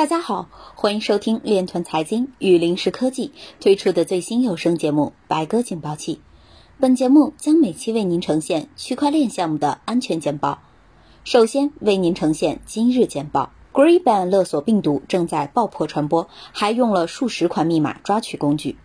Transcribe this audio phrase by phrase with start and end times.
[0.00, 6.14] 大家好，欢迎收听链团财经与临时科技推出的最新有声节目《白鸽警报器》。
[6.78, 10.58] 本节目将每期为您呈现区块链项目的安全简报。
[11.22, 18.78] 首先为您呈现今日简报：Greenban 勒索病毒正在爆破传播，还用了数十款密码抓取工具。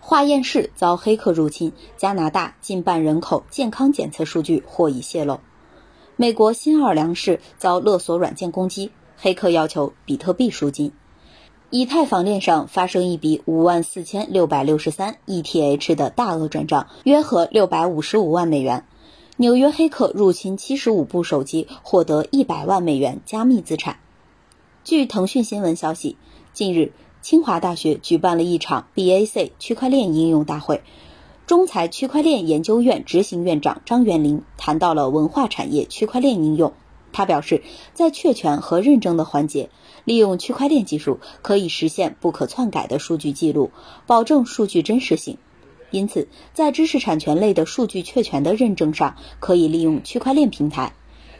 [0.00, 5.38] 化验室遭黑客入侵，加拿大近半人口健康检测数据或已泄露。
[6.16, 8.90] 美国新奥尔良市遭勒索软件攻击。
[9.18, 10.92] 黑客要求比特币赎金，
[11.70, 18.84] 以太坊链上发生一笔五万四千六百六十三 ETH 的大额转账，约合六百五十五万美元。
[19.38, 23.98] 纽约黑客入侵七十五部手机，获得一百万美元加密资产。
[24.84, 26.16] 据腾讯新闻消息，
[26.52, 26.92] 近日
[27.22, 30.82] 清华大学举办了一场 BAC 区块链应用大会，
[31.46, 36.72] 中财区块链研究院执行院长张元林谈到了文化产业区块链应用。
[37.16, 37.62] 他表示，
[37.94, 39.70] 在确权和认证的环节，
[40.04, 43.70] 利用区块链技术可以实现不可篡改的数据记录，
[44.06, 45.38] 保证数据真实性。
[45.90, 50.92] 因此，在知识产权类的数据确权的认证上，可以利用区块链平台。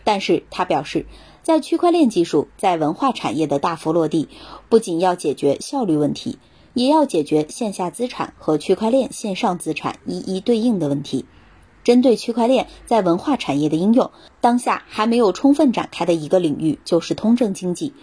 [0.02, 1.04] 但是，他表示，
[1.42, 4.30] 在区块链技术在文化产业的大幅落地，
[4.70, 6.38] 不仅要解决效率问题，
[6.72, 11.26] 也要解决线下资产和区块链线上资产一一对应的问题。
[11.86, 17.94] 针对区块链在文化产业的应用，当下还没有充分展开的一个领域就是通证经济，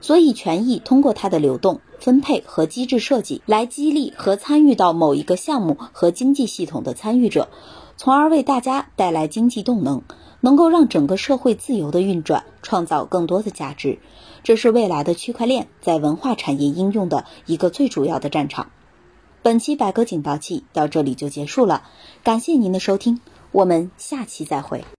[0.00, 7.48] 所以权益通过它的流动、分配和机制设计来激励和参与到某一个项目和经济系统的参与者，
[7.96, 10.02] 从而为大家带来经济动能，
[10.40, 13.98] 能够让整个社会自由的运转，创造更多的价值。
[14.44, 18.70] 这是未来的区块链在文化产业应用的一个最主要的战场。
[19.42, 21.82] 本期百科警报器到这里就结束了，
[22.22, 23.20] 感谢您的收听。
[23.50, 24.84] 我们下期再会。